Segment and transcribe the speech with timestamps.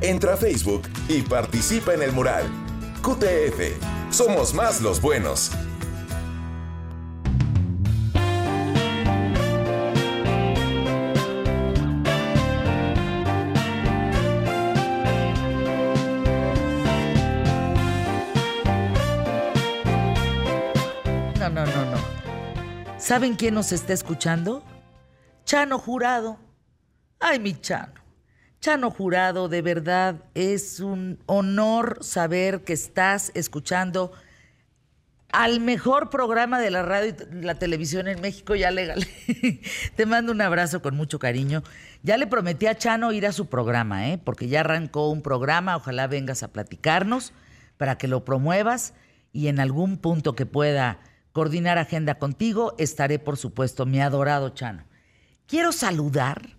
[0.00, 2.44] Entra a Facebook y participa en el mural.
[3.02, 3.82] QTF.
[4.10, 5.50] Somos más los buenos.
[21.40, 21.98] No, no, no, no.
[22.98, 24.62] ¿Saben quién nos está escuchando?
[25.44, 26.38] Chano Jurado.
[27.18, 28.07] Ay, mi Chano.
[28.60, 34.10] Chano Jurado, de verdad es un honor saber que estás escuchando
[35.30, 39.06] al mejor programa de la radio y la televisión en México, ya legal.
[39.96, 41.62] Te mando un abrazo con mucho cariño.
[42.02, 44.18] Ya le prometí a Chano ir a su programa, ¿eh?
[44.18, 47.32] porque ya arrancó un programa, ojalá vengas a platicarnos
[47.76, 48.92] para que lo promuevas
[49.32, 50.98] y en algún punto que pueda
[51.30, 54.84] coordinar agenda contigo, estaré, por supuesto, mi adorado Chano.
[55.46, 56.57] Quiero saludar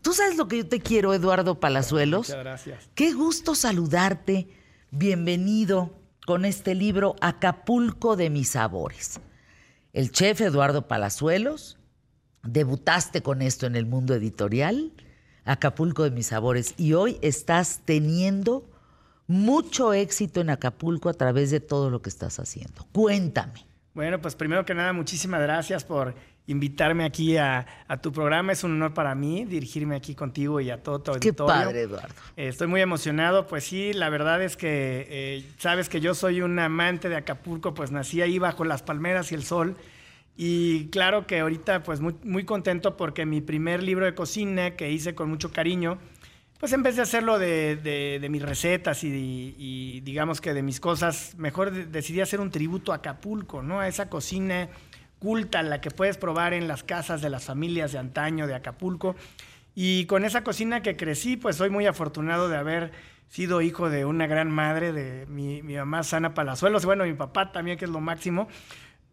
[0.00, 2.28] Tú sabes lo que yo te quiero, Eduardo Palazuelos.
[2.28, 2.90] Muchas gracias.
[2.94, 4.48] Qué gusto saludarte.
[4.90, 9.20] Bienvenido con este libro Acapulco de mis sabores.
[9.92, 11.78] El chef Eduardo Palazuelos,
[12.42, 14.92] debutaste con esto en el mundo editorial,
[15.44, 18.66] Acapulco de mis sabores, y hoy estás teniendo
[19.26, 22.86] mucho éxito en Acapulco a través de todo lo que estás haciendo.
[22.92, 23.66] Cuéntame.
[23.92, 26.14] Bueno, pues primero que nada, muchísimas gracias por
[26.46, 27.66] invitarme aquí a,
[28.02, 28.52] tu programa.
[28.52, 31.32] Es un honor para mí dirigirme aquí contigo y a todo tu auditorio.
[31.32, 32.14] Qué padre, Eduardo.
[32.36, 33.46] Eh, estoy muy emocionado.
[33.46, 37.74] Pues sí, la verdad es que eh, sabes que yo soy un amante de Acapulco,
[37.74, 39.76] pues nací ahí bajo las palmeras y el sol.
[40.36, 44.90] Y claro que ahorita pues muy, muy contento porque mi primer libro de cocina que
[44.90, 45.98] hice con mucho cariño,
[46.58, 51.34] pues en vez de hacerlo de, mis recetas y, y, digamos que de mis cosas,
[51.36, 53.80] mejor decidí hacer un tributo a Acapulco, ¿no?
[53.80, 54.68] A esa cocina
[55.24, 59.16] culta, la que puedes probar en las casas de las familias de antaño de Acapulco.
[59.74, 62.92] Y con esa cocina que crecí, pues soy muy afortunado de haber
[63.30, 67.78] sido hijo de una gran madre, de mi, mamá Sana Palazuelos, bueno, mi papá también,
[67.78, 68.48] que es lo máximo.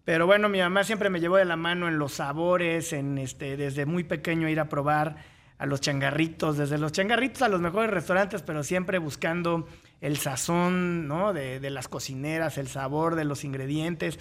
[0.04, 3.86] Pero bueno, mi mamá siempre me llevó de la mano en los sabores, este, desde
[3.86, 5.16] muy pequeño ir a probar
[5.60, 9.66] a los changarritos, desde los changarritos a los mejores restaurantes, pero siempre buscando
[10.02, 11.32] el sazón, ¿no?
[11.32, 14.20] De las cocineras, el sabor de los ingredientes.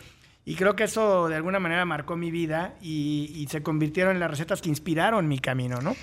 [0.50, 4.32] Y creo que eso de alguna manera marcó mi vida y, se convirtieron en las
[4.32, 5.94] recetas que inspiraron mi camino, ¿no?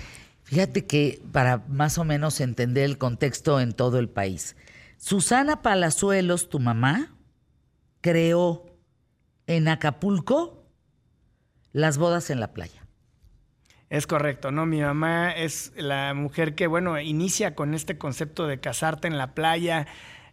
[0.44, 4.56] Fíjate que para más o menos entender el contexto en todo el país,
[4.96, 7.14] Susana Palazuelos, tu mamá,
[8.00, 8.64] creó
[9.46, 10.64] en Acapulco
[11.72, 12.86] las bodas en la playa.
[13.90, 14.64] Es correcto, ¿no?
[14.64, 19.34] Mi mamá es la mujer que, bueno, inicia con este concepto de casarte en la
[19.34, 19.86] playa,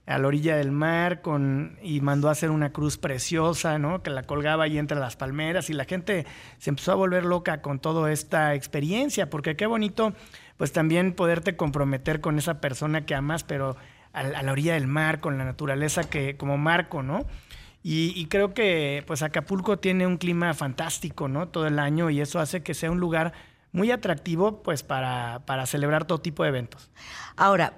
[0.05, 4.03] a la orilla del mar con, y mandó a hacer una cruz preciosa, ¿no?
[4.03, 6.25] Que la colgaba ahí entre las palmeras y la gente
[6.59, 10.13] se empezó a volver loca con toda esta experiencia, porque qué bonito,
[10.57, 13.77] pues también poderte comprometer con esa persona que amas, pero
[14.13, 17.25] a, la orilla del mar, con la naturaleza que como marco, ¿no?
[17.81, 21.49] Y, y, creo que pues Acapulco tiene un clima fantástico, ¿no?
[21.49, 23.33] Todo el año y eso hace que sea un lugar
[23.71, 26.89] muy atractivo pues para, para celebrar todo tipo de eventos.
[27.35, 27.73] Ahora,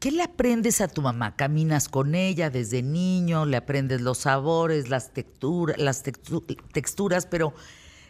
[0.00, 1.36] ¿Qué le aprendes a tu mamá?
[1.36, 7.54] Caminas con ella desde niño, le aprendes los sabores, las, texturas, las texturas, pero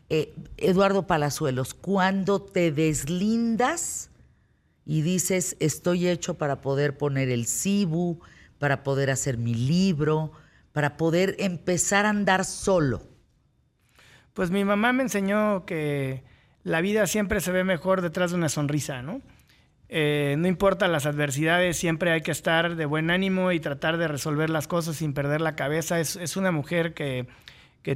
[0.09, 4.11] eh, Eduardo Palazuelos, cuando te deslindas
[4.85, 8.21] y dices, estoy hecho para poder poner el cibu,
[8.59, 10.33] para poder hacer mi libro,
[10.73, 13.03] para poder empezar a andar solo?
[14.33, 16.25] Pues mi mamá me enseñó que
[16.63, 19.23] la vida siempre se ve mejor detrás de una sonrisa, ¿no?
[19.89, 24.09] Eh, no importa las adversidades, siempre hay que estar de buen ánimo y tratar de
[24.09, 26.01] resolver las cosas sin perder la cabeza.
[26.01, 27.27] Es, una mujer que,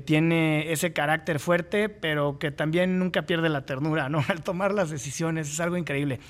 [0.04, 4.22] tiene ese carácter fuerte, pero que también nunca pierde la ternura, ¿no?
[4.28, 6.20] Al tomar las decisiones, es algo increíble.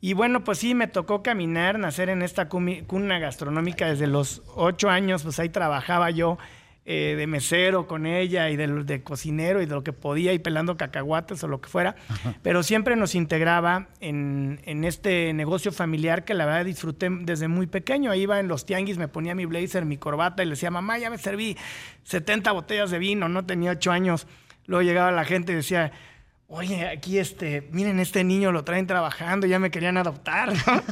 [0.00, 4.88] Y bueno, pues sí, me tocó caminar, nacer en esta cuna gastronómica desde los ocho
[4.88, 6.38] años, pues ahí trabajaba yo
[6.86, 10.78] eh, de mesero con ella y de, cocinero y de lo que podía y pelando
[10.78, 11.94] cacahuates o lo que fuera,
[12.42, 18.14] pero siempre nos integraba en, este negocio familiar que la verdad disfruté desde muy pequeño.
[18.14, 21.10] Iba en los tianguis, me ponía mi blazer, mi corbata y le decía, mamá, ya
[21.10, 21.56] me serví
[22.04, 24.26] 70 botellas de vino, no tenía ocho años.
[24.66, 25.92] Luego llegaba la gente y decía,
[26.52, 30.82] oye, aquí este, miren, este niño lo traen trabajando, ya me querían adoptar, ¿no?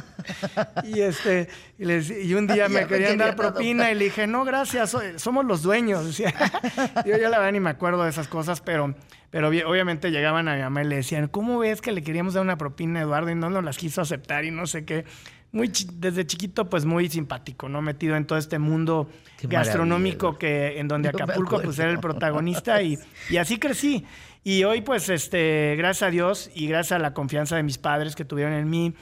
[0.85, 5.45] y este, y, un día me, querían dar propina y le dije, no, gracias, somos
[5.45, 6.17] los dueños.
[7.05, 8.95] yo, yo la verdad ni me acuerdo de esas cosas, pero,
[9.31, 12.43] pero obviamente llegaban a mi mamá y le decían, ¿cómo ves que le queríamos dar
[12.43, 15.03] una propina a Eduardo y no nos las quiso aceptar y no sé qué?
[15.51, 17.81] Muy desde chiquito, pues muy simpático, ¿no?
[17.81, 19.09] Metido en todo este mundo
[19.41, 22.99] gastronómico que en donde Acapulco pues era el protagonista y,
[23.31, 24.05] y así crecí.
[24.43, 28.15] Y hoy, pues, este, gracias a Dios y gracias a la confianza de mis padres
[28.15, 28.93] que tuvieron en mí,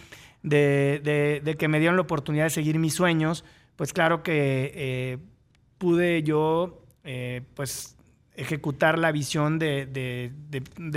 [0.42, 3.46] de, que me dieron la oportunidad de seguir mis sueños,
[3.76, 5.18] pues claro que eh,
[5.78, 7.97] pude yo, eh, pues
[8.38, 10.32] ejecutar la visión de,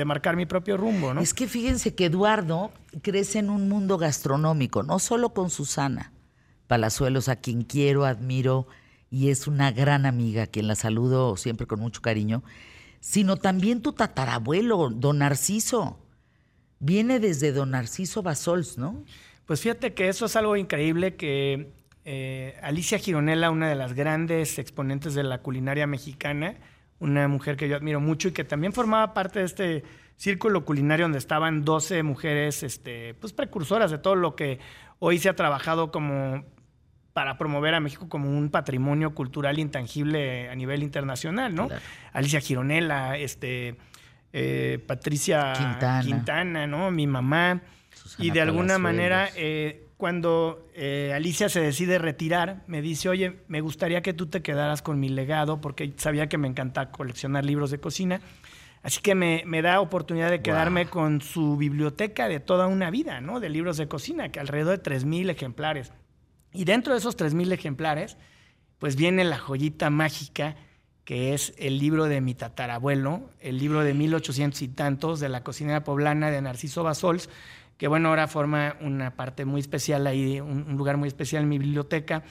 [0.05, 1.21] marcar mi propio rumbo, ¿no?
[1.21, 2.71] Es que fíjense que Eduardo
[3.03, 6.13] crece en un mundo gastronómico, no solo con Susana
[6.67, 8.69] Palazuelos, a quien quiero, admiro
[9.11, 12.45] y es una gran amiga, quien la saludo siempre con mucho cariño,
[13.01, 15.99] sino también tu tatarabuelo, don Narciso.
[16.79, 19.03] Viene desde don Narciso Basols, ¿no?
[19.47, 21.73] Pues fíjate que eso es algo increíble que
[22.05, 26.55] eh, Alicia Gironella, una de las grandes exponentes de la culinaria mexicana,
[27.00, 29.85] una mujer que yo admiro mucho y que también formaba parte de este
[30.17, 34.61] círculo culinario donde estaban 12 mujeres este, pues precursoras de todo lo que
[34.99, 36.44] hoy se ha trabajado como
[37.12, 41.69] para promover a México como un patrimonio cultural intangible a nivel internacional, ¿no?
[42.12, 43.76] Alicia Gironella, este,
[44.32, 45.53] eh, Patricia
[46.03, 46.67] Quintana.
[46.67, 46.91] ¿no?
[46.91, 47.62] Mi mamá.
[48.19, 53.61] y de alguna manera, eh, cuando eh, Alicia se decide retirar, me dice, oye, me
[53.61, 57.70] gustaría que tú te quedaras con mi legado, porque sabía que me encanta coleccionar libros
[57.70, 58.20] de cocina.
[58.82, 63.38] Así que me, da oportunidad de quedarme con su biblioteca de toda una vida, ¿no?
[63.38, 65.93] De libros de cocina, que alrededor de 3.000 ejemplares.
[66.55, 68.17] Y dentro de esos 3.000 ejemplares,
[68.79, 70.56] pues viene la joyita mágica
[71.05, 75.43] que es el libro de mi tatarabuelo, el libro de 1800 y tantos de la
[75.43, 77.29] cocinera poblana de Narciso Basols,
[77.81, 81.59] que bueno, ahora forma una parte muy especial ahí, un, lugar muy especial en mi
[81.59, 82.23] biblioteca,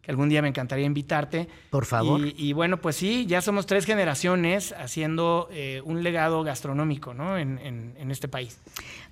[0.00, 1.46] que algún día me encantaría invitarte.
[1.68, 2.22] Por favor.
[2.24, 7.36] Y, bueno, pues sí, ya somos tres generaciones haciendo eh, un legado gastronómico ¿no?
[7.36, 8.58] en, en, este país.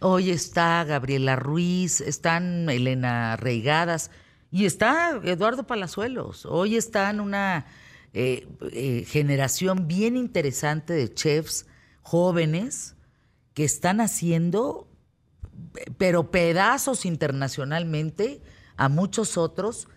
[0.00, 4.11] Hoy está Gabriela Ruiz, están Elena Reigadas
[4.50, 6.47] y está Eduardo Palazuelos.
[6.47, 7.67] Hoy están una
[8.15, 11.67] eh, eh, generación bien interesante de chefs
[12.00, 12.94] jóvenes
[13.53, 14.89] que están haciendo,
[15.99, 18.43] pero pedazos internacionalmente
[18.76, 19.88] a muchos otros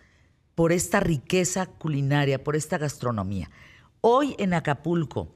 [0.54, 3.50] por esta riqueza culinaria, por esta gastronomía.
[4.00, 5.34] Hoy en Acapulco,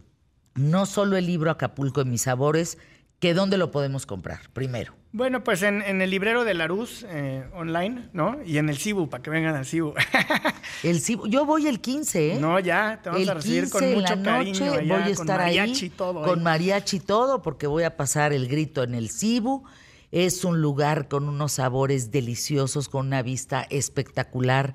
[0.55, 2.79] no solo el libro Acapulco de mis sabores,
[3.21, 4.95] que dónde lo podemos comprar, primero.
[5.13, 8.39] Bueno, pues en, el librero de Laruz eh, online, ¿no?
[8.47, 9.93] Y en el Cibu, para que vengan al Cibu.
[10.85, 12.41] el Cibu, yo voy el 15, ¿eh?
[12.41, 14.95] No, ya, te vamos a recibir con mucho la noche, cariño.
[14.95, 18.85] voy a estar ahí todo, con mariachi y todo, porque voy a pasar el grito
[18.85, 19.65] en el Cibu.
[20.11, 24.75] Es un lugar con unos sabores deliciosos, con una vista espectacular.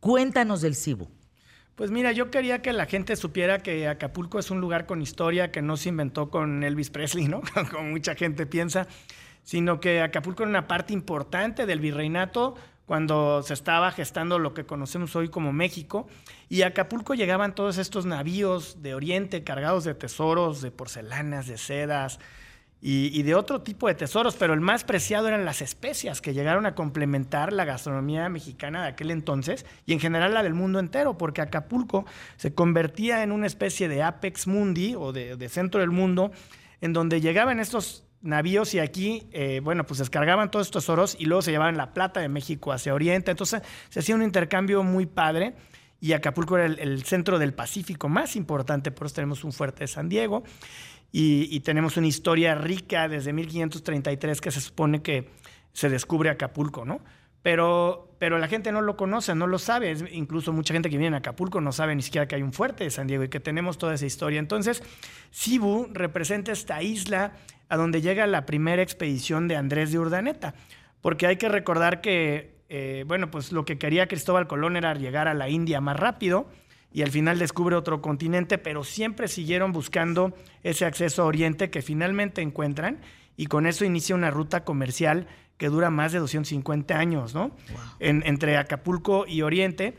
[0.00, 1.08] Cuéntanos del Cibu.
[1.74, 5.50] Pues mira, yo quería que la gente supiera que Acapulco es un lugar con historia
[5.50, 7.42] que no se inventó con Elvis Presley, ¿no?
[7.70, 8.86] Como mucha gente piensa,
[9.42, 12.54] sino que Acapulco era una parte importante del virreinato
[12.86, 16.08] cuando se estaba gestando lo que conocemos hoy como México.
[16.48, 21.58] Y a Acapulco llegaban todos estos navíos de Oriente cargados de tesoros, de porcelanas, de
[21.58, 22.18] sedas,
[22.84, 26.66] y, de otro tipo de tesoros, pero el más preciado eran las especias que llegaron
[26.66, 31.16] a complementar la gastronomía mexicana de aquel entonces y en general la del mundo entero,
[31.16, 36.32] porque Acapulco se convertía en una especie de apex mundi o de, centro del mundo,
[36.80, 41.26] en donde llegaban estos navíos y aquí, eh, bueno, pues descargaban todos estos tesoros y
[41.26, 45.06] luego se llevaban la plata de México hacia Oriente, entonces se hacía un intercambio muy
[45.06, 45.54] padre
[46.00, 49.84] y Acapulco era el, el centro del Pacífico más importante, por eso tenemos un fuerte
[49.84, 50.42] de San Diego
[51.14, 55.28] y, tenemos una historia rica desde 1533 que se supone que
[55.74, 57.00] se descubre Acapulco, ¿no?
[57.42, 59.94] Pero, pero la gente no lo conoce, no lo sabe.
[60.12, 62.84] Incluso mucha gente que viene a Acapulco no sabe ni siquiera que hay un fuerte
[62.84, 64.38] de San Diego y que tenemos toda esa historia.
[64.38, 64.82] Entonces,
[65.30, 67.32] Cibu representa esta isla
[67.68, 70.54] a donde llega la primera expedición de Andrés de Urdaneta.
[71.02, 75.28] Porque hay que recordar que, eh, bueno, pues lo que quería Cristóbal Colón era llegar
[75.28, 76.48] a la India más rápido
[76.92, 81.82] y al final descubre otro continente, pero siempre siguieron buscando ese acceso a Oriente que
[81.82, 83.00] finalmente encuentran
[83.36, 87.56] y con eso inicia una ruta comercial que dura más de 250 años, ¿no?
[88.00, 89.96] entre Acapulco y Oriente.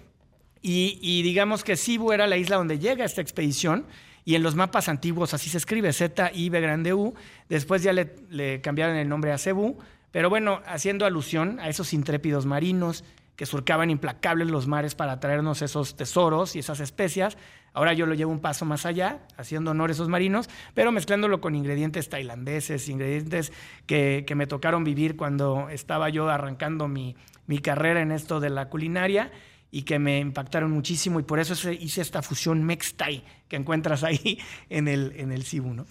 [0.61, 3.85] Y, digamos que Cibu era la isla donde llega esta expedición
[4.23, 7.13] y en los mapas antiguos así se escribe, Z, I, B grande U.
[7.49, 9.77] Después ya le, le cambiaron el nombre a Cebu,
[10.11, 13.03] pero bueno, haciendo alusión a esos intrépidos marinos
[13.35, 17.37] que surcaban implacables los mares para traernos esos tesoros y esas especias.
[17.73, 21.41] Ahora yo lo llevo un paso más allá, haciendo honor a esos marinos, pero mezclándolo
[21.41, 23.51] con ingredientes tailandeses, ingredientes
[23.87, 27.15] que, me tocaron vivir cuando estaba yo arrancando mi,
[27.63, 29.31] carrera en esto de la culinaria
[29.71, 34.39] y que me impactaron muchísimo y por eso hice esta fusión Mextai que encuentras ahí
[34.69, 35.85] en el, en el Cibu.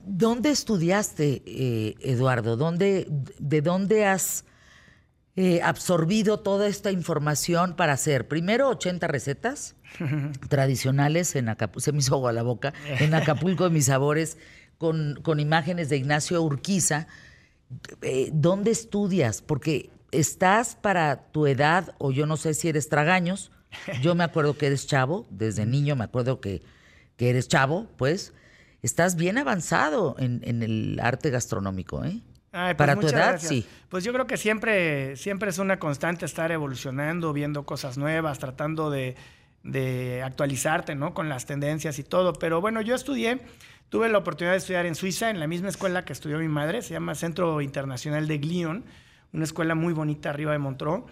[0.00, 2.56] ¿Dónde estudiaste, eh, Eduardo?
[2.56, 3.06] ¿Dónde,
[3.38, 4.44] ¿De dónde has
[5.42, 9.74] eh, absorbido toda esta información para hacer primero 80 recetas
[10.50, 14.36] tradicionales en Acapulco, se me hizo agua la boca, en Acapulco de mis sabores,
[14.76, 17.06] con, con imágenes de Ignacio Urquiza,
[18.02, 19.40] eh, ¿dónde estudias?
[19.40, 23.50] Porque estás para tu edad, o yo no sé si eres tragaños,
[24.02, 26.60] yo me acuerdo que eres chavo, desde niño me acuerdo que,
[27.16, 28.34] que eres chavo, pues,
[28.82, 32.20] estás bien avanzado en, en el arte gastronómico, ¿eh?
[32.52, 33.48] Ay, pues Para tu edad, gracias.
[33.48, 33.66] sí.
[33.88, 38.90] Pues yo creo que siempre, siempre es una constante estar evolucionando, viendo cosas nuevas, tratando
[38.90, 39.16] de,
[39.62, 41.14] de actualizarte, ¿no?
[41.14, 42.32] Con las tendencias y todo.
[42.32, 43.40] Pero bueno, yo estudié,
[43.88, 46.82] tuve la oportunidad de estudiar en Suiza, en la misma escuela que estudió mi madre,
[46.82, 48.84] se llama Centro Internacional de Glion,
[49.32, 51.04] una escuela muy bonita arriba de Montreux,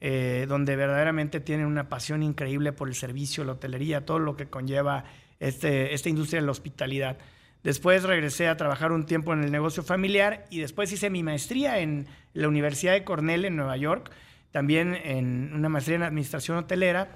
[0.00, 4.46] eh, donde verdaderamente tienen una pasión increíble por el servicio, la hotelería, todo lo que
[4.46, 5.04] conlleva
[5.38, 7.18] este, esta industria de la hospitalidad.
[7.62, 11.78] Después regresé a trabajar un tiempo en el negocio familiar y después hice mi maestría
[11.78, 14.10] en la Universidad de Cornell en Nueva York,
[14.50, 17.08] también en una maestría en administración hotelera.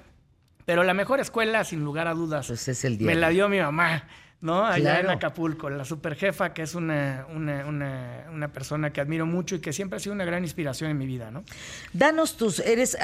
[0.65, 3.07] Pero la mejor escuela, sin lugar a dudas, Pues es el día.
[3.07, 4.05] me la dio mi mamá,
[4.41, 4.65] ¿no?
[4.67, 5.11] Allá en.
[5.11, 9.73] Acapulco, la superjefa, que es una, una, una, una persona que admiro mucho y que
[9.73, 11.45] siempre ha sido una gran inspiración en mi vida, ¿no?
[11.93, 12.97] Danos tus, eres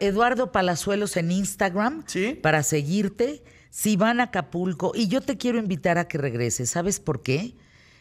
[0.00, 2.38] Eduardo Palazuelos en Instagram Sí.
[2.42, 3.42] para seguirte.
[3.76, 7.58] Si van a Acapulco, y yo te quiero invitar a que regreses, ¿sabes por qué?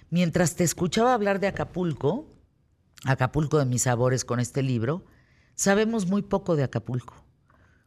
[0.09, 2.27] Mientras te escuchaba hablar de Acapulco,
[3.03, 5.03] Acapulco de mis sabores con este libro,
[5.53, 7.15] sabemos muy poco de Acapulco.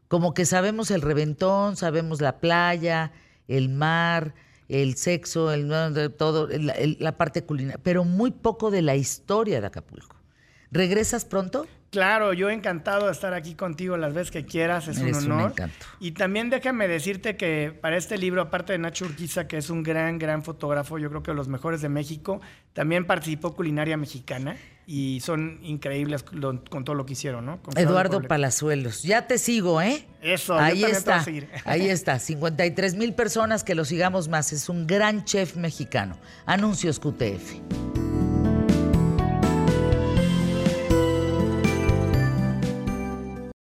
[0.07, 3.12] Como que sabemos el reventón, sabemos la playa,
[3.47, 4.35] el mar,
[4.68, 10.14] el sexo, el, todo, la parte culinaria, pero muy poco de la historia de Acapulco.
[10.71, 11.66] ¿Regresas pronto?
[11.90, 15.33] Claro, yo encantado de estar aquí contigo las veces que quieras, es Eres un un
[15.33, 15.50] honor.
[15.52, 15.87] encanto.
[16.00, 19.83] Y también déjame decirte que para este libro, aparte de Nacho Urquiza, que es un
[19.83, 22.42] gran, gran fotógrafo, yo creo que de los mejores de México,
[22.75, 27.62] también participó Culinaria Mexicana y son increíbles lo- con todo lo que hicieron, ¿no?
[27.62, 28.21] Con Eduardo.
[28.23, 29.02] Palazuelos.
[29.02, 30.07] Ya te sigo, ¿eh?
[30.21, 31.25] Eso, yo ahí también te voy a está.
[31.25, 31.49] seguir.
[31.64, 32.18] Ahí está.
[32.18, 34.52] 53 mil personas que lo sigamos más.
[34.52, 36.18] Es un gran chef mexicano.
[36.45, 37.88] Anuncios QTF.